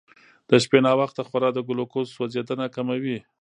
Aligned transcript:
د 0.49 0.51
شپې 0.63 0.79
ناوخته 0.85 1.21
خورا 1.27 1.49
د 1.53 1.57
ګلوکوز 1.67 2.07
سوځېدنه 2.15 2.65
کموي. 2.75 3.17